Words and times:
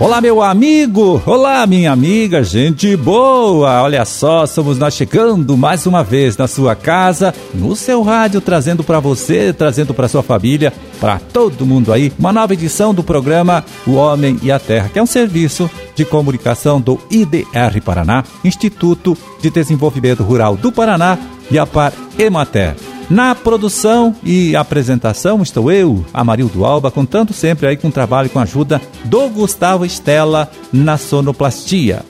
Olá, 0.00 0.18
meu 0.18 0.40
amigo! 0.40 1.22
Olá, 1.26 1.66
minha 1.66 1.92
amiga, 1.92 2.42
gente 2.42 2.96
boa! 2.96 3.82
Olha 3.82 4.02
só, 4.06 4.46
somos 4.46 4.78
nós 4.78 4.94
chegando 4.94 5.58
mais 5.58 5.84
uma 5.84 6.02
vez 6.02 6.38
na 6.38 6.48
sua 6.48 6.74
casa, 6.74 7.34
no 7.52 7.76
seu 7.76 8.00
rádio, 8.00 8.40
trazendo 8.40 8.82
para 8.82 8.98
você, 8.98 9.52
trazendo 9.52 9.92
para 9.92 10.08
sua 10.08 10.22
família, 10.22 10.72
para 10.98 11.18
todo 11.18 11.66
mundo 11.66 11.92
aí, 11.92 12.10
uma 12.18 12.32
nova 12.32 12.54
edição 12.54 12.94
do 12.94 13.04
programa 13.04 13.62
O 13.86 13.92
Homem 13.92 14.38
e 14.42 14.50
a 14.50 14.58
Terra, 14.58 14.88
que 14.88 14.98
é 14.98 15.02
um 15.02 15.06
serviço 15.06 15.70
de 15.94 16.06
comunicação 16.06 16.80
do 16.80 16.98
IDR 17.10 17.78
Paraná, 17.84 18.24
Instituto 18.42 19.14
de 19.42 19.50
Desenvolvimento 19.50 20.22
Rural 20.22 20.56
do 20.56 20.72
Paraná 20.72 21.18
e 21.50 21.58
a 21.58 21.66
Par 21.66 21.92
Emater. 22.18 22.74
Na 23.10 23.34
produção 23.34 24.14
e 24.22 24.54
apresentação 24.54 25.42
estou 25.42 25.72
eu, 25.72 26.04
Amarildo 26.14 26.64
Alba, 26.64 26.92
contando 26.92 27.32
sempre 27.32 27.66
aí 27.66 27.76
com 27.76 27.88
o 27.88 27.92
trabalho 27.92 28.26
e 28.26 28.28
com 28.28 28.38
a 28.38 28.44
ajuda 28.44 28.80
do 29.04 29.28
Gustavo 29.28 29.84
Estela 29.84 30.48
na 30.72 30.96
sonoplastia. 30.96 32.04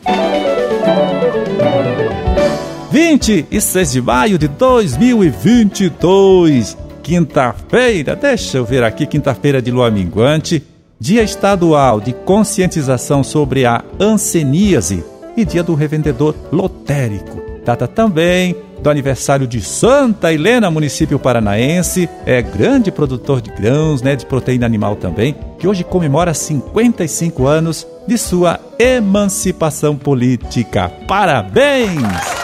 26 2.91 3.93
de 3.93 4.03
maio 4.03 4.37
de 4.37 4.47
2022, 4.47 6.77
quinta-feira, 7.03 8.15
deixa 8.15 8.59
eu 8.59 8.65
ver 8.67 8.85
aqui, 8.85 9.07
quinta-feira 9.07 9.63
de 9.63 9.71
lua 9.71 9.91
minguante, 9.91 10.63
Dia 10.99 11.23
Estadual 11.23 11.99
de 11.99 12.13
Conscientização 12.13 13.25
sobre 13.25 13.65
a 13.65 13.83
Anseníase 13.99 15.03
e 15.35 15.47
Dia 15.47 15.63
do 15.63 15.75
Revendedor 15.75 16.35
Lotérico. 16.53 17.41
Data 17.65 17.89
também 17.89 18.55
do 18.83 18.91
aniversário 18.91 19.47
de 19.47 19.61
Santa 19.61 20.33
Helena, 20.33 20.71
município 20.71 21.19
paranaense, 21.19 22.09
é 22.25 22.41
grande 22.41 22.91
produtor 22.91 23.41
de 23.41 23.51
grãos, 23.51 24.03
né, 24.03 24.17
de 24.17 24.27
proteína 24.27 24.67
animal 24.67 24.97
também, 24.97 25.37
que 25.59 25.69
hoje 25.69 25.85
comemora 25.85 26.33
55 26.33 27.47
anos 27.47 27.87
de 28.07 28.17
sua 28.17 28.59
emancipação 28.79 29.97
política. 29.97 30.91
Parabéns! 31.07 32.41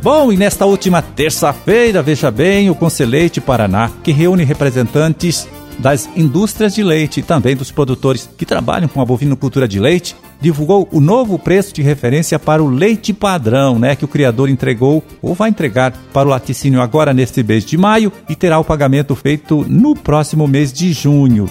Bom, 0.00 0.32
e 0.32 0.36
nesta 0.36 0.64
última 0.64 1.02
terça-feira, 1.02 2.02
veja 2.02 2.30
bem, 2.30 2.70
o 2.70 2.74
Conselheite 2.74 3.40
Paraná, 3.40 3.90
que 4.02 4.12
reúne 4.12 4.44
representantes 4.44 5.46
das 5.78 6.08
indústrias 6.16 6.74
de 6.74 6.82
leite 6.82 7.20
e 7.20 7.22
também 7.22 7.56
dos 7.56 7.70
produtores 7.70 8.28
que 8.36 8.44
trabalham 8.44 8.88
com 8.88 9.00
a 9.00 9.04
bovinocultura 9.04 9.68
de 9.68 9.78
leite, 9.78 10.16
divulgou 10.40 10.88
o 10.92 11.00
novo 11.00 11.38
preço 11.38 11.72
de 11.74 11.82
referência 11.82 12.38
para 12.38 12.62
o 12.62 12.68
leite 12.68 13.12
padrão, 13.12 13.78
né, 13.78 13.94
que 13.96 14.04
o 14.04 14.08
criador 14.08 14.48
entregou 14.48 15.02
ou 15.22 15.34
vai 15.34 15.50
entregar 15.50 15.92
para 16.12 16.28
o 16.28 16.30
laticínio 16.30 16.80
agora 16.80 17.14
neste 17.14 17.42
mês 17.42 17.64
de 17.64 17.76
maio 17.76 18.12
e 18.28 18.34
terá 18.34 18.58
o 18.58 18.64
pagamento 18.64 19.14
feito 19.14 19.64
no 19.68 19.94
próximo 19.94 20.46
mês 20.46 20.72
de 20.72 20.92
junho. 20.92 21.48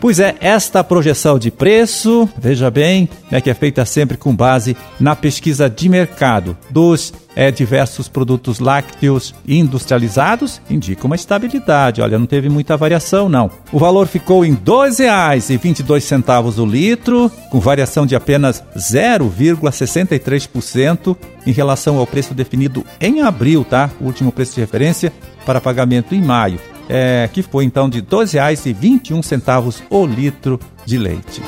Pois 0.00 0.18
é, 0.18 0.34
esta 0.40 0.82
projeção 0.82 1.38
de 1.38 1.50
preço, 1.50 2.26
veja 2.38 2.70
bem, 2.70 3.06
né, 3.30 3.38
que 3.38 3.50
é 3.50 3.54
feita 3.54 3.84
sempre 3.84 4.16
com 4.16 4.34
base 4.34 4.74
na 4.98 5.14
pesquisa 5.14 5.68
de 5.68 5.90
mercado 5.90 6.56
dos 6.70 7.12
é, 7.36 7.50
diversos 7.50 8.08
produtos 8.08 8.60
lácteos 8.60 9.34
industrializados, 9.46 10.58
indica 10.70 11.06
uma 11.06 11.16
estabilidade. 11.16 12.00
Olha, 12.00 12.18
não 12.18 12.24
teve 12.24 12.48
muita 12.48 12.78
variação, 12.78 13.28
não. 13.28 13.50
O 13.70 13.78
valor 13.78 14.06
ficou 14.06 14.42
em 14.42 14.52
R$ 14.52 14.60
2,22 14.64 16.58
o 16.58 16.64
litro, 16.64 17.30
com 17.50 17.60
variação 17.60 18.06
de 18.06 18.16
apenas 18.16 18.64
0,63% 18.74 21.14
em 21.46 21.52
relação 21.52 21.98
ao 21.98 22.06
preço 22.06 22.32
definido 22.32 22.86
em 22.98 23.20
abril, 23.20 23.66
tá? 23.68 23.90
O 24.00 24.06
último 24.06 24.32
preço 24.32 24.54
de 24.54 24.62
referência 24.62 25.12
para 25.44 25.60
pagamento 25.60 26.14
em 26.14 26.22
maio 26.22 26.58
é, 26.90 27.30
que 27.32 27.40
foi 27.40 27.64
então 27.64 27.88
de 27.88 28.00
R$ 28.00 28.06
2,21 28.06 29.82
o 29.88 30.04
litro 30.04 30.58
de 30.84 30.98
leite. 30.98 31.40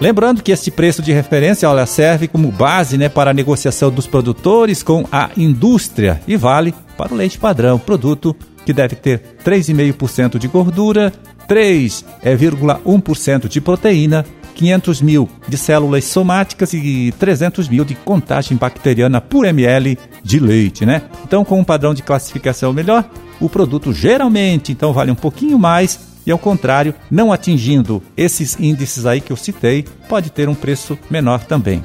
Lembrando 0.00 0.44
que 0.44 0.52
este 0.52 0.70
preço 0.70 1.02
de 1.02 1.12
referência 1.12 1.68
olha, 1.68 1.84
serve 1.84 2.28
como 2.28 2.52
base 2.52 2.96
né, 2.96 3.08
para 3.08 3.32
a 3.32 3.34
negociação 3.34 3.90
dos 3.90 4.06
produtores 4.06 4.84
com 4.84 5.04
a 5.10 5.30
indústria 5.36 6.20
e 6.28 6.36
vale 6.36 6.72
para 6.96 7.12
o 7.12 7.16
leite 7.16 7.36
padrão, 7.36 7.80
produto 7.80 8.34
que 8.64 8.72
deve 8.72 8.94
ter 8.94 9.20
3,5% 9.44 10.38
de 10.38 10.46
gordura, 10.46 11.12
3,1% 11.48 13.48
de 13.48 13.60
proteína, 13.60 14.24
500 14.54 15.02
mil 15.02 15.28
de 15.48 15.56
células 15.56 16.04
somáticas 16.04 16.72
e 16.72 17.12
300 17.18 17.68
mil 17.68 17.84
de 17.84 17.96
contagem 17.96 18.56
bacteriana 18.56 19.20
por 19.20 19.44
ml 19.44 19.98
de 20.22 20.38
leite, 20.38 20.86
né? 20.86 21.02
Então, 21.24 21.44
com 21.44 21.58
um 21.58 21.64
padrão 21.64 21.94
de 21.94 22.02
classificação 22.02 22.72
melhor, 22.72 23.08
o 23.40 23.48
produto 23.48 23.92
geralmente 23.92 24.72
então 24.72 24.92
vale 24.92 25.10
um 25.10 25.16
pouquinho 25.16 25.58
mais 25.58 26.08
e 26.28 26.30
ao 26.30 26.38
contrário, 26.38 26.94
não 27.10 27.32
atingindo 27.32 28.02
esses 28.14 28.60
índices 28.60 29.06
aí 29.06 29.18
que 29.18 29.32
eu 29.32 29.36
citei, 29.36 29.86
pode 30.10 30.28
ter 30.28 30.46
um 30.46 30.54
preço 30.54 30.98
menor 31.10 31.42
também. 31.44 31.82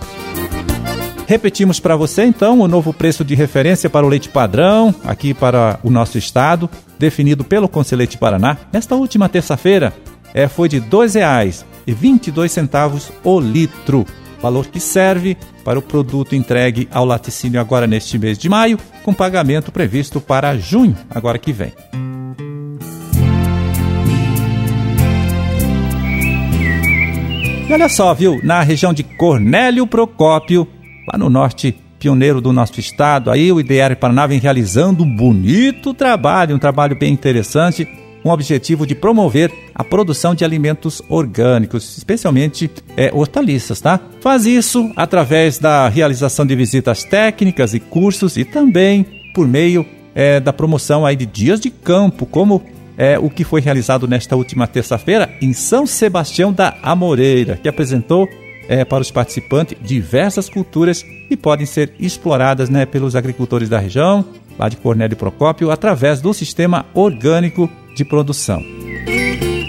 Repetimos 1.26 1.80
para 1.80 1.96
você 1.96 2.26
então 2.26 2.60
o 2.60 2.68
novo 2.68 2.94
preço 2.94 3.24
de 3.24 3.36
referência 3.36 3.90
para 3.90 4.06
o 4.06 4.10
leite 4.10 4.28
padrão 4.28 4.94
aqui 5.06 5.34
para 5.34 5.80
o 5.82 5.90
nosso 5.90 6.18
estado, 6.18 6.70
definido 7.00 7.46
pelo 7.46 7.70
Conselheiro 7.70 8.18
Paraná. 8.18 8.58
Nesta 8.72 8.96
última 8.96 9.30
terça-feira, 9.30 9.94
é, 10.34 10.50
foi 10.50 10.68
de 10.68 10.80
R$ 10.80 10.88
2,22 10.92 13.12
o 13.24 13.40
litro 13.40 14.06
valor 14.44 14.68
que 14.68 14.78
serve 14.78 15.38
para 15.64 15.80
o 15.80 15.82
produto 15.82 16.36
entregue 16.36 16.90
ao 16.92 17.06
laticínio 17.06 17.62
agora 17.62 17.88
neste 17.88 18.20
mês 18.20 18.38
de 18.38 18.50
maio, 18.50 18.78
com 19.02 19.14
pagamento 19.14 19.72
previsto 19.72 20.20
para 20.20 20.58
junho, 20.58 20.98
agora 21.10 21.38
que 21.38 21.54
vem. 21.54 21.72
E 27.70 27.72
olha 27.72 27.88
só, 27.88 28.14
viu? 28.14 28.42
Na 28.44 28.62
região 28.62 28.92
de 28.92 29.04
Cornélio 29.04 29.88
Procópio, 29.88 30.68
lá 31.10 31.18
no 31.18 31.30
norte 31.30 31.74
pioneiro 31.98 32.42
do 32.42 32.52
nosso 32.52 32.82
estado, 32.82 33.32
aí 33.32 33.50
o 33.50 33.62
IDR 33.62 33.96
Paraná 33.98 34.28
vem 34.28 34.42
realizando 34.42 35.06
um 35.06 35.16
bonito 35.16 35.94
trabalho, 35.94 36.54
um 36.54 36.60
trabalho 36.60 36.98
bem 36.98 37.14
interessante 37.14 37.88
com 38.24 38.30
o 38.30 38.32
objetivo 38.32 38.88
de 38.88 38.96
promover 38.96 39.52
a 39.76 39.84
produção 39.84 40.34
de 40.34 40.46
alimentos 40.46 41.02
orgânicos, 41.10 41.98
especialmente 41.98 42.72
é, 42.96 43.12
hortaliças, 43.14 43.82
tá? 43.82 44.00
Faz 44.22 44.46
isso 44.46 44.90
através 44.96 45.60
da 45.60 45.90
realização 45.90 46.46
de 46.46 46.56
visitas 46.56 47.04
técnicas 47.04 47.74
e 47.74 47.80
cursos 47.82 48.38
e 48.38 48.46
também 48.46 49.06
por 49.36 49.46
meio 49.46 49.86
é, 50.16 50.40
da 50.40 50.54
promoção 50.54 51.06
aí 51.06 51.18
de 51.18 51.26
dias 51.26 51.60
de 51.60 51.70
campo, 51.70 52.26
como 52.26 52.64
é 52.98 53.20
o 53.20 53.30
que 53.30 53.44
foi 53.44 53.60
realizado 53.60 54.08
nesta 54.08 54.36
última 54.36 54.68
terça-feira 54.68 55.30
em 55.42 55.52
São 55.52 55.86
Sebastião 55.86 56.54
da 56.54 56.78
Amoreira, 56.82 57.58
que 57.58 57.68
apresentou 57.68 58.30
é, 58.70 58.86
para 58.86 59.02
os 59.02 59.12
participantes 59.12 59.78
diversas 59.82 60.48
culturas 60.48 61.04
que 61.04 61.36
podem 61.36 61.66
ser 61.66 61.94
exploradas 62.00 62.70
né, 62.70 62.86
pelos 62.86 63.16
agricultores 63.16 63.68
da 63.68 63.80
região, 63.80 64.24
lá 64.58 64.70
de 64.70 64.78
Cornélio 64.78 65.18
Procópio, 65.18 65.72
através 65.72 66.22
do 66.22 66.34
sistema 66.34 66.86
orgânico 66.94 67.70
de 67.96 68.06
produção. 68.06 68.64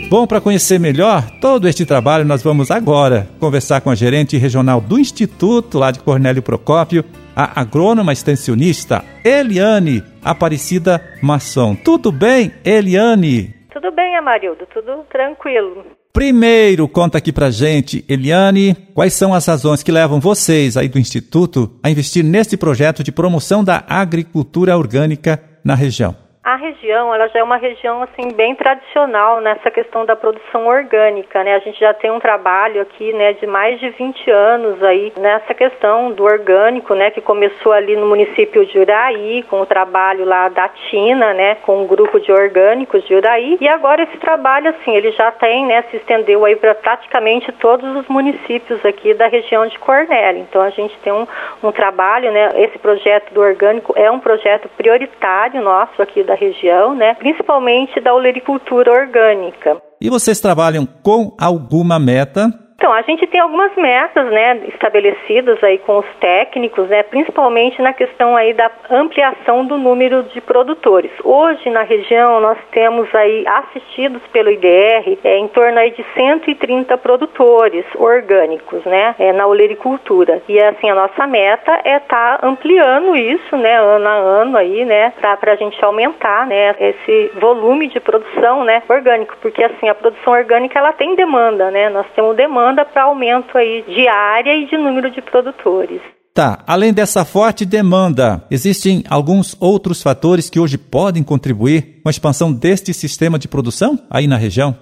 Bom, 0.08 0.26
para 0.26 0.40
conhecer 0.40 0.78
melhor 0.78 1.28
todo 1.40 1.66
este 1.66 1.84
trabalho, 1.84 2.24
nós 2.24 2.42
vamos 2.42 2.70
agora 2.70 3.28
conversar 3.40 3.80
com 3.80 3.90
a 3.90 3.94
gerente 3.94 4.36
regional 4.36 4.80
do 4.80 4.98
Instituto, 4.98 5.78
lá 5.78 5.90
de 5.90 5.98
Cornélio 5.98 6.42
Procópio, 6.42 7.04
a 7.34 7.60
agrônoma 7.60 8.12
extensionista 8.12 9.04
Eliane 9.24 10.04
Aparecida 10.22 11.02
Mação. 11.20 11.74
Tudo 11.74 12.12
bem, 12.12 12.52
Eliane? 12.64 13.54
Tudo 13.72 13.90
bem, 13.90 14.16
Amarildo, 14.16 14.64
tudo 14.72 15.04
tranquilo. 15.10 15.84
Primeiro, 16.12 16.86
conta 16.86 17.18
aqui 17.18 17.32
pra 17.32 17.50
gente, 17.50 18.04
Eliane, 18.08 18.76
quais 18.94 19.14
são 19.14 19.34
as 19.34 19.44
razões 19.46 19.82
que 19.82 19.90
levam 19.90 20.20
vocês 20.20 20.76
aí 20.76 20.88
do 20.88 20.96
Instituto 20.96 21.76
a 21.82 21.90
investir 21.90 22.22
neste 22.22 22.56
projeto 22.56 23.02
de 23.02 23.10
promoção 23.10 23.64
da 23.64 23.82
agricultura 23.88 24.78
orgânica 24.78 25.42
na 25.64 25.74
região? 25.74 26.23
A 26.44 26.56
região, 26.56 27.14
ela 27.14 27.26
já 27.28 27.38
é 27.38 27.42
uma 27.42 27.56
região 27.56 28.02
assim 28.02 28.30
bem 28.34 28.54
tradicional 28.54 29.40
nessa 29.40 29.70
questão 29.70 30.04
da 30.04 30.14
produção 30.14 30.66
orgânica, 30.66 31.42
né? 31.42 31.54
A 31.54 31.58
gente 31.58 31.80
já 31.80 31.94
tem 31.94 32.10
um 32.10 32.20
trabalho 32.20 32.82
aqui, 32.82 33.14
né, 33.14 33.32
de 33.32 33.46
mais 33.46 33.80
de 33.80 33.88
20 33.88 34.30
anos 34.30 34.82
aí 34.82 35.10
nessa 35.18 35.54
questão 35.54 36.12
do 36.12 36.22
orgânico, 36.22 36.94
né, 36.94 37.10
que 37.10 37.22
começou 37.22 37.72
ali 37.72 37.96
no 37.96 38.04
município 38.06 38.66
de 38.66 38.78
Uraí, 38.78 39.42
com 39.48 39.62
o 39.62 39.64
trabalho 39.64 40.26
lá 40.26 40.50
da 40.50 40.68
Tina, 40.68 41.32
né, 41.32 41.54
com 41.62 41.82
o 41.82 41.86
grupo 41.86 42.20
de 42.20 42.30
orgânicos 42.30 43.02
de 43.04 43.14
Uraí, 43.14 43.56
e 43.58 43.66
agora 43.66 44.02
esse 44.02 44.18
trabalho 44.18 44.68
assim, 44.68 44.94
ele 44.94 45.12
já 45.12 45.32
tem, 45.32 45.64
né, 45.64 45.82
se 45.90 45.96
estendeu 45.96 46.44
aí 46.44 46.56
para 46.56 46.74
praticamente 46.74 47.50
todos 47.52 47.96
os 47.96 48.06
municípios 48.06 48.84
aqui 48.84 49.14
da 49.14 49.28
região 49.28 49.66
de 49.66 49.78
Cornélio. 49.78 50.42
Então 50.42 50.60
a 50.60 50.68
gente 50.68 50.94
tem 50.98 51.10
um, 51.10 51.26
um 51.62 51.72
trabalho, 51.72 52.30
né, 52.30 52.50
esse 52.56 52.78
projeto 52.78 53.32
do 53.32 53.40
orgânico 53.40 53.94
é 53.96 54.10
um 54.10 54.20
projeto 54.20 54.68
prioritário 54.76 55.62
nosso 55.62 56.02
aqui 56.02 56.22
da 56.22 56.33
da 56.34 56.36
região, 56.36 56.94
né? 56.94 57.14
principalmente 57.14 58.00
da 58.00 58.12
olericultura 58.12 58.92
orgânica. 58.92 59.80
E 60.00 60.10
vocês 60.10 60.40
trabalham 60.40 60.86
com 61.02 61.34
alguma 61.38 61.98
meta 61.98 62.50
Então, 62.84 62.92
a 62.92 63.00
gente 63.00 63.26
tem 63.26 63.40
algumas 63.40 63.74
metas, 63.76 64.26
né, 64.26 64.60
estabelecidas 64.68 65.64
aí 65.64 65.78
com 65.78 66.00
os 66.00 66.06
técnicos, 66.20 66.86
né, 66.86 67.02
principalmente 67.02 67.80
na 67.80 67.94
questão 67.94 68.36
aí 68.36 68.52
da 68.52 68.70
ampliação 68.90 69.64
do 69.64 69.78
número 69.78 70.22
de 70.24 70.38
produtores. 70.42 71.10
Hoje, 71.24 71.70
na 71.70 71.80
região, 71.80 72.40
nós 72.40 72.58
temos 72.72 73.08
aí 73.14 73.42
assistidos 73.46 74.20
pelo 74.30 74.50
IDR 74.50 75.18
é, 75.24 75.38
em 75.38 75.48
torno 75.48 75.78
aí 75.78 75.92
de 75.92 76.04
130 76.12 76.98
produtores 76.98 77.86
orgânicos, 77.94 78.84
né, 78.84 79.14
é, 79.18 79.32
na 79.32 79.46
olericultura. 79.46 80.42
E, 80.46 80.62
assim, 80.62 80.90
a 80.90 80.94
nossa 80.94 81.26
meta 81.26 81.80
é 81.84 81.96
estar 81.96 82.36
tá 82.38 82.46
ampliando 82.46 83.16
isso, 83.16 83.56
né, 83.56 83.80
ano 83.80 84.06
a 84.06 84.12
ano 84.12 84.58
aí, 84.58 84.84
né, 84.84 85.10
para 85.40 85.52
a 85.52 85.56
gente 85.56 85.82
aumentar, 85.82 86.46
né, 86.46 86.76
esse 86.78 87.30
volume 87.36 87.88
de 87.88 87.98
produção, 87.98 88.62
né, 88.62 88.82
orgânico, 88.86 89.34
porque, 89.40 89.64
assim, 89.64 89.88
a 89.88 89.94
produção 89.94 90.34
orgânica, 90.34 90.78
ela 90.78 90.92
tem 90.92 91.14
demanda, 91.14 91.70
né, 91.70 91.88
nós 91.88 92.04
temos 92.14 92.36
demanda 92.36 92.73
para 92.82 93.02
aumento 93.02 93.58
aí 93.58 93.84
de 93.86 94.08
área 94.08 94.56
e 94.56 94.64
de 94.66 94.78
número 94.78 95.10
de 95.10 95.20
produtores. 95.20 96.00
Tá, 96.32 96.64
além 96.66 96.92
dessa 96.92 97.24
forte 97.24 97.64
demanda, 97.64 98.44
existem 98.50 99.04
alguns 99.08 99.54
outros 99.60 100.02
fatores 100.02 100.48
que 100.48 100.58
hoje 100.58 100.78
podem 100.78 101.22
contribuir 101.22 102.00
com 102.02 102.08
a 102.08 102.10
expansão 102.10 102.50
deste 102.50 102.94
sistema 102.94 103.38
de 103.38 103.46
produção 103.46 104.00
aí 104.10 104.26
na 104.26 104.36
região? 104.36 104.76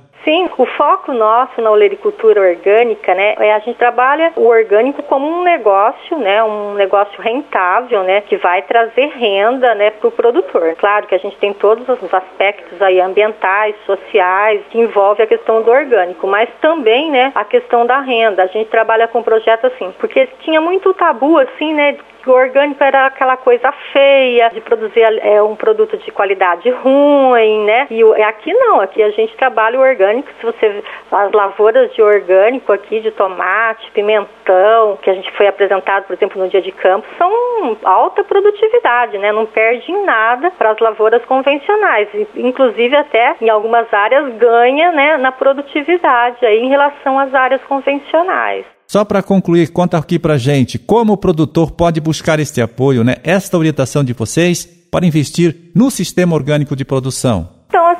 Foco 0.82 1.12
nosso 1.12 1.62
na 1.62 1.70
olericultura 1.70 2.40
orgânica, 2.40 3.14
né, 3.14 3.36
é 3.38 3.52
a 3.52 3.60
gente 3.60 3.78
trabalha 3.78 4.32
o 4.34 4.48
orgânico 4.48 5.00
como 5.04 5.28
um 5.28 5.44
negócio, 5.44 6.18
né, 6.18 6.42
um 6.42 6.74
negócio 6.74 7.22
rentável, 7.22 8.02
né, 8.02 8.20
que 8.22 8.36
vai 8.36 8.62
trazer 8.62 9.06
renda, 9.14 9.76
né, 9.76 9.90
para 9.90 10.08
o 10.08 10.10
produtor. 10.10 10.74
Claro 10.74 11.06
que 11.06 11.14
a 11.14 11.18
gente 11.18 11.36
tem 11.36 11.52
todos 11.52 11.88
os 11.88 12.12
aspectos 12.12 12.82
aí 12.82 13.00
ambientais, 13.00 13.76
sociais, 13.86 14.60
que 14.70 14.80
envolve 14.80 15.22
a 15.22 15.26
questão 15.28 15.62
do 15.62 15.70
orgânico, 15.70 16.26
mas 16.26 16.48
também, 16.60 17.12
né, 17.12 17.30
a 17.32 17.44
questão 17.44 17.86
da 17.86 18.00
renda. 18.00 18.42
A 18.42 18.48
gente 18.48 18.68
trabalha 18.68 19.06
com 19.06 19.22
projeto 19.22 19.68
assim, 19.68 19.94
porque 20.00 20.26
tinha 20.40 20.60
muito 20.60 20.92
tabu 20.94 21.38
assim, 21.38 21.72
né, 21.74 21.96
o 22.30 22.34
orgânico 22.34 22.82
era 22.82 23.06
aquela 23.06 23.36
coisa 23.36 23.72
feia 23.92 24.50
de 24.50 24.60
produzir 24.60 25.02
é, 25.02 25.42
um 25.42 25.56
produto 25.56 25.96
de 25.96 26.10
qualidade 26.10 26.68
ruim, 26.70 27.64
né? 27.64 27.86
E 27.90 28.02
aqui 28.22 28.52
não, 28.52 28.80
aqui 28.80 29.02
a 29.02 29.10
gente 29.10 29.36
trabalha 29.36 29.78
o 29.78 29.82
orgânico. 29.82 30.28
Se 30.40 30.46
você 30.46 30.82
as 31.10 31.32
lavouras 31.32 31.92
de 31.94 32.02
orgânico 32.02 32.72
aqui 32.72 33.00
de 33.00 33.10
tomate, 33.10 33.90
pimentão, 33.92 34.98
que 35.02 35.10
a 35.10 35.14
gente 35.14 35.30
foi 35.32 35.46
apresentado, 35.46 36.04
por 36.04 36.14
exemplo, 36.14 36.42
no 36.42 36.48
dia 36.48 36.62
de 36.62 36.72
campo, 36.72 37.06
são 37.18 37.76
alta 37.84 38.24
produtividade, 38.24 39.18
né? 39.18 39.32
Não 39.32 39.46
perde 39.46 39.90
em 39.90 40.04
nada 40.04 40.50
para 40.52 40.70
as 40.70 40.78
lavouras 40.78 41.24
convencionais. 41.24 42.08
Inclusive 42.34 42.96
até 42.96 43.36
em 43.40 43.48
algumas 43.48 43.92
áreas 43.92 44.32
ganha, 44.34 44.92
né, 44.92 45.16
na 45.16 45.32
produtividade 45.32 46.44
aí 46.44 46.58
em 46.58 46.68
relação 46.68 47.18
às 47.18 47.34
áreas 47.34 47.62
convencionais. 47.64 48.64
Só 48.92 49.06
para 49.06 49.22
concluir, 49.22 49.70
conta 49.70 49.96
aqui 49.96 50.18
para 50.18 50.36
gente 50.36 50.78
como 50.78 51.14
o 51.14 51.16
produtor 51.16 51.70
pode 51.70 51.98
buscar 51.98 52.38
este 52.38 52.60
apoio, 52.60 53.02
né? 53.02 53.16
Esta 53.24 53.56
orientação 53.56 54.04
de 54.04 54.12
vocês 54.12 54.68
para 54.90 55.06
investir 55.06 55.70
no 55.74 55.90
sistema 55.90 56.34
orgânico 56.34 56.76
de 56.76 56.84
produção. 56.84 57.48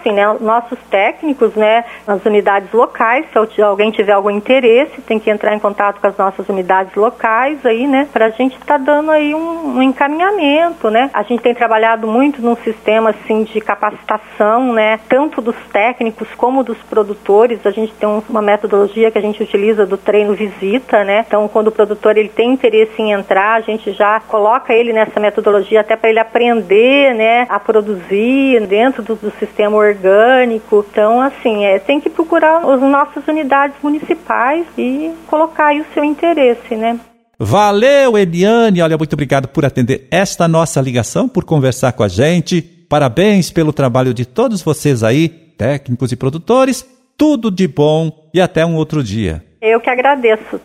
Assim, 0.02 0.10
né, 0.10 0.36
nossos 0.40 0.78
técnicos, 0.90 1.54
né, 1.54 1.84
nas 2.04 2.24
unidades 2.24 2.72
locais, 2.72 3.24
se 3.54 3.62
alguém 3.62 3.92
tiver 3.92 4.12
algum 4.12 4.30
interesse, 4.30 5.00
tem 5.02 5.16
que 5.16 5.30
entrar 5.30 5.54
em 5.54 5.60
contato 5.60 6.00
com 6.00 6.08
as 6.08 6.16
nossas 6.16 6.48
unidades 6.48 6.92
locais 6.96 7.64
aí, 7.64 7.86
né, 7.86 8.08
para 8.12 8.26
a 8.26 8.30
gente 8.30 8.54
estar 8.54 8.78
tá 8.78 8.84
dando 8.84 9.12
aí 9.12 9.32
um, 9.32 9.76
um, 9.76 9.82
encaminhamento, 9.82 10.90
né. 10.90 11.08
A 11.14 11.22
gente 11.22 11.40
tem 11.40 11.54
trabalhado 11.54 12.08
muito 12.08 12.42
num 12.42 12.56
sistema, 12.56 13.10
assim, 13.10 13.44
de 13.44 13.60
capacitação, 13.60 14.72
né, 14.72 14.98
tanto 15.08 15.40
dos 15.40 15.54
técnicos 15.72 16.26
como 16.36 16.64
dos 16.64 16.78
produtores. 16.78 17.64
A 17.64 17.70
gente 17.70 17.92
tem 17.92 18.08
uma 18.28 18.42
metodologia 18.42 19.08
que 19.08 19.18
a 19.18 19.22
gente 19.22 19.40
utiliza 19.40 19.86
do 19.86 19.96
treino 19.96 20.34
visita, 20.34 21.04
né. 21.04 21.24
Então, 21.28 21.46
quando 21.46 21.68
o 21.68 21.72
produtor 21.72 22.16
ele 22.16 22.28
tem 22.28 22.54
interesse 22.54 23.00
em 23.00 23.12
entrar, 23.12 23.54
a 23.54 23.60
gente 23.60 23.92
já 23.92 24.18
coloca 24.18 24.74
ele 24.74 24.92
nessa 24.92 25.20
metodologia 25.20 25.80
até 25.80 25.94
para 25.94 26.10
ele 26.10 26.18
aprender, 26.18 27.14
né, 27.14 27.46
a 27.48 27.60
produzir 27.60 28.66
dentro 28.66 29.00
do, 29.00 29.14
do 29.14 29.30
sistema 29.38 29.52
sistema 29.52 29.76
orgânico. 29.92 30.84
Então, 30.90 31.20
assim, 31.20 31.64
é, 31.64 31.78
tem 31.78 32.00
que 32.00 32.10
procurar 32.10 32.58
as 32.58 32.80
nossas 32.80 33.26
unidades 33.26 33.76
municipais 33.82 34.66
e 34.76 35.12
colocar 35.26 35.66
aí 35.66 35.80
o 35.80 35.86
seu 35.94 36.04
interesse, 36.04 36.74
né? 36.74 36.98
Valeu, 37.38 38.16
Eliane. 38.16 38.82
Olha, 38.82 38.96
muito 38.96 39.14
obrigado 39.14 39.48
por 39.48 39.64
atender 39.64 40.06
esta 40.10 40.46
nossa 40.46 40.80
ligação, 40.80 41.28
por 41.28 41.44
conversar 41.44 41.92
com 41.92 42.02
a 42.02 42.08
gente. 42.08 42.62
Parabéns 42.62 43.50
pelo 43.50 43.72
trabalho 43.72 44.14
de 44.14 44.24
todos 44.24 44.62
vocês 44.62 45.02
aí, 45.02 45.28
técnicos 45.28 46.12
e 46.12 46.16
produtores. 46.16 46.86
Tudo 47.16 47.50
de 47.50 47.66
bom 47.66 48.30
e 48.32 48.40
até 48.40 48.64
um 48.64 48.76
outro 48.76 49.02
dia. 49.02 49.44
Eu 49.60 49.80
que 49.80 49.90
agradeço. 49.90 50.60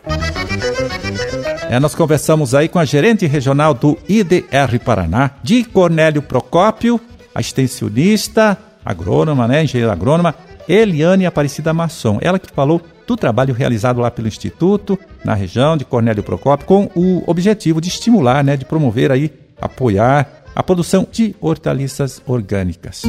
É, 1.70 1.78
nós 1.78 1.94
conversamos 1.94 2.54
aí 2.54 2.68
com 2.68 2.78
a 2.78 2.84
gerente 2.84 3.26
regional 3.26 3.74
do 3.74 3.98
IDR 4.08 4.78
Paraná, 4.84 5.32
de 5.42 5.64
Cornélio 5.64 6.22
Procópio, 6.22 7.00
a 7.34 7.40
extensionista 7.40 8.56
agrônoma, 8.88 9.46
né, 9.46 9.64
engenheira 9.64 9.92
agrônoma, 9.92 10.34
Eliane 10.66 11.26
Aparecida 11.26 11.74
Masson. 11.74 12.18
Ela 12.22 12.38
que 12.38 12.50
falou 12.50 12.80
do 13.06 13.16
trabalho 13.16 13.52
realizado 13.52 14.00
lá 14.00 14.10
pelo 14.10 14.28
Instituto, 14.28 14.98
na 15.22 15.34
região 15.34 15.76
de 15.76 15.84
Cornélio 15.84 16.22
Procópio, 16.22 16.66
com 16.66 16.90
o 16.94 17.22
objetivo 17.26 17.82
de 17.82 17.88
estimular, 17.88 18.42
né, 18.42 18.56
de 18.56 18.64
promover 18.64 19.12
aí, 19.12 19.30
apoiar 19.60 20.26
a 20.54 20.62
produção 20.62 21.06
de 21.10 21.36
hortaliças 21.38 22.22
orgânicas. 22.26 23.02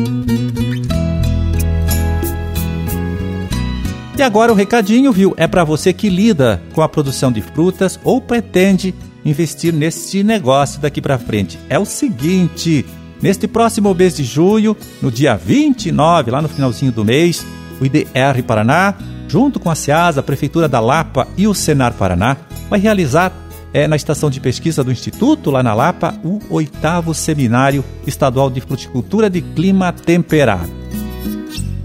E 4.18 4.22
agora 4.22 4.52
o 4.52 4.56
recadinho, 4.56 5.14
viu? 5.14 5.34
É 5.38 5.48
para 5.48 5.64
você 5.64 5.94
que 5.94 6.10
lida 6.10 6.62
com 6.74 6.82
a 6.82 6.90
produção 6.90 7.32
de 7.32 7.42
frutas 7.42 7.98
ou 8.04 8.20
pretende 8.20 8.94
investir 9.24 9.74
nesse 9.74 10.24
negócio 10.24 10.82
daqui 10.82 11.02
para 11.02 11.18
frente. 11.18 11.58
É 11.70 11.80
o 11.80 11.86
seguinte, 11.86 12.86
Neste 13.22 13.48
próximo 13.48 13.94
mês 13.94 14.16
de 14.16 14.24
junho, 14.24 14.76
no 15.02 15.12
dia 15.12 15.36
29, 15.36 16.32
lá 16.32 16.42
no 16.42 16.48
finalzinho 16.48 16.92
do 16.92 17.04
mês, 17.04 17.46
o 17.82 17.86
IDR 17.86 18.42
Paraná, 18.46 18.96
junto 19.28 19.60
com 19.60 19.70
a 19.70 19.76
SEASA, 19.76 20.22
a 20.22 20.24
Prefeitura 20.24 20.70
da 20.70 20.80
Lapa 20.80 21.28
e 21.38 21.48
o 21.48 21.54
Senar 21.54 21.94
Paraná, 21.94 22.38
vai 22.70 22.80
realizar 22.80 23.34
é, 23.74 23.88
na 23.88 23.96
estação 23.96 24.30
de 24.30 24.40
pesquisa 24.40 24.84
do 24.84 24.92
Instituto, 24.92 25.52
lá 25.52 25.62
na 25.62 25.74
Lapa, 25.74 26.16
o 26.24 26.40
oitavo 26.50 27.14
Seminário 27.14 27.84
Estadual 28.08 28.50
de 28.50 28.62
Fruticultura 28.62 29.30
de 29.30 29.42
Clima 29.42 29.92
Temperado. 29.92 30.79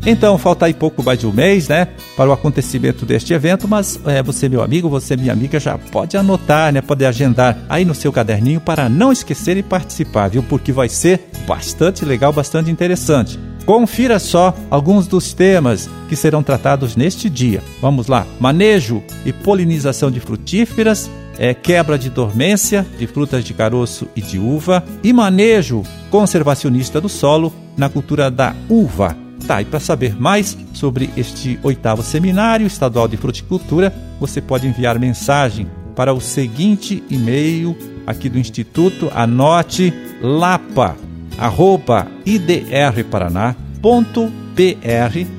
Então, 0.06 0.36
falta 0.36 0.66
aí 0.66 0.74
pouco 0.74 1.02
mais 1.02 1.18
de 1.18 1.26
um 1.26 1.32
mês, 1.32 1.68
né, 1.68 1.88
para 2.14 2.28
o 2.28 2.32
acontecimento 2.32 3.06
deste 3.06 3.32
evento, 3.32 3.66
mas 3.66 3.98
é, 4.04 4.22
você, 4.22 4.50
meu 4.50 4.62
amigo, 4.62 4.86
você, 4.86 5.16
minha 5.16 5.32
amiga, 5.32 5.58
já 5.58 5.78
pode 5.78 6.14
anotar, 6.14 6.70
né, 6.72 6.82
pode 6.82 7.06
agendar 7.06 7.56
aí 7.70 7.86
no 7.86 7.94
seu 7.94 8.12
caderninho 8.12 8.60
para 8.60 8.86
não 8.88 9.10
esquecer 9.10 9.56
e 9.56 9.62
participar, 9.62 10.28
viu? 10.28 10.43
Porque 10.43 10.72
vai 10.72 10.90
ser 10.90 11.26
bastante 11.46 12.05
legal, 12.05 12.34
bastante 12.34 12.70
interessante. 12.70 13.38
Confira 13.64 14.19
só 14.19 14.55
alguns 14.70 15.06
dos 15.06 15.32
temas 15.32 15.88
que 16.06 16.14
serão 16.14 16.43
tratados 16.43 16.96
neste 16.96 17.31
dia. 17.31 17.62
Vamos 17.81 18.08
lá: 18.08 18.26
manejo 18.38 19.02
e 19.24 19.32
polinização 19.32 20.10
de 20.10 20.20
frutíferas, 20.20 21.10
é, 21.38 21.55
quebra 21.55 21.98
de 21.98 22.10
dormência 22.10 22.86
de 22.98 23.06
frutas 23.06 23.43
de 23.43 23.55
caroço 23.55 24.06
e 24.14 24.20
de 24.20 24.38
uva 24.38 24.84
e 25.02 25.14
manejo 25.14 25.82
conservacionista 26.10 27.00
do 27.00 27.08
solo 27.08 27.52
na 27.74 27.88
cultura 27.88 28.31
da 28.31 28.55
uva. 28.69 29.23
Tá, 29.46 29.60
e 29.60 29.65
para 29.65 29.79
saber 29.79 30.19
mais 30.19 30.56
sobre 30.72 31.10
este 31.17 31.58
oitavo 31.63 32.03
seminário 32.03 32.67
estadual 32.67 33.06
de 33.06 33.17
fruticultura, 33.17 33.94
você 34.19 34.41
pode 34.41 34.67
enviar 34.67 34.98
mensagem 34.98 35.67
para 35.94 36.15
o 36.15 36.20
seguinte 36.20 37.05
e-mail 37.10 37.77
aqui 38.06 38.29
do 38.29 38.39
Instituto, 38.39 39.10
anote 39.15 39.93
lapa, 40.22 40.96
arroba 41.39 42.06
idrparaná.br, 42.24 43.55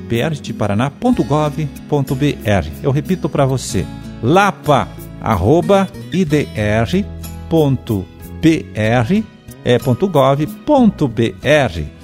br 0.07 0.41
de 0.41 0.53
paraná.gov.br. 0.53 2.69
Eu 2.83 2.91
repito 2.91 3.27
para 3.27 3.45
você, 3.45 3.85
lapa, 4.21 4.87
arroba 5.21 5.89
idr.br, 6.13 6.45
é. 11.43 11.94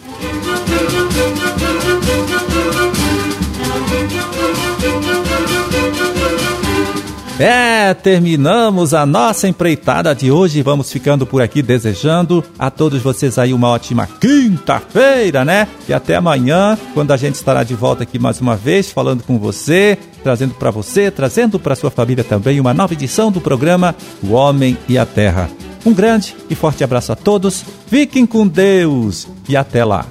É, 7.44 7.92
terminamos 7.96 8.94
a 8.94 9.04
nossa 9.04 9.48
empreitada 9.48 10.14
de 10.14 10.30
hoje. 10.30 10.62
Vamos 10.62 10.92
ficando 10.92 11.26
por 11.26 11.42
aqui 11.42 11.64
desejando 11.64 12.44
a 12.58 12.70
todos 12.70 13.02
vocês 13.02 13.40
aí 13.40 13.52
uma 13.52 13.68
ótima 13.68 14.08
quinta-feira, 14.20 15.44
né? 15.44 15.68
E 15.90 15.94
até 15.94 16.16
amanhã, 16.16 16.78
quando 16.94 17.12
a 17.12 17.18
gente 17.18 17.34
estará 17.34 17.64
de 17.64 17.74
volta 17.74 18.04
aqui 18.04 18.20
mais 18.20 18.40
uma 18.40 18.56
vez 18.56 18.92
falando 18.92 19.24
com 19.24 19.40
você, 19.40 19.98
trazendo 20.24 20.54
para 20.54 20.70
você, 20.70 21.10
trazendo 21.10 21.60
para 21.60 21.74
sua 21.74 21.90
família 21.90 22.24
também 22.24 22.60
uma 22.60 22.76
nova 22.76 22.94
edição 22.94 23.32
do 23.32 23.42
programa 23.42 23.96
O 24.22 24.34
Homem 24.34 24.78
e 24.88 24.96
a 24.96 25.06
Terra. 25.08 25.50
Um 25.84 25.96
grande 25.96 26.36
e 26.48 26.54
forte 26.54 26.84
abraço 26.84 27.12
a 27.12 27.16
todos. 27.16 27.66
Fiquem 27.88 28.28
com 28.28 28.48
Deus 28.48 29.28
e 29.50 29.58
até 29.58 29.84
lá. 29.84 30.06